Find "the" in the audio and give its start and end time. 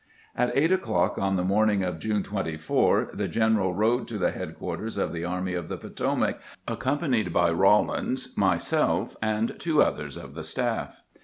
1.35-1.43, 3.13-3.27, 4.17-4.31, 5.13-5.23, 5.67-5.77, 10.33-10.43